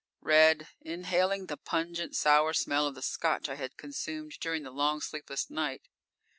Read, 0.21 0.67
inhaling 0.81 1.45
the 1.45 1.55
pungent, 1.57 2.15
sour 2.15 2.53
smell 2.53 2.87
of 2.87 2.95
the 2.95 3.03
Scotch 3.03 3.47
I 3.49 3.53
had 3.55 3.77
consumed 3.77 4.31
during 4.39 4.63
the 4.63 4.71
long, 4.71 4.99
sleepless 4.99 5.47
night. 5.51 5.89